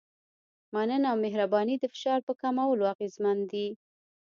مننه 0.73 1.07
او 1.11 1.17
مهرباني 1.25 1.75
د 1.79 1.83
فشار 1.93 2.19
په 2.27 2.33
کمولو 2.41 2.83
اغېزمن 2.93 3.37
دي. 3.51 3.67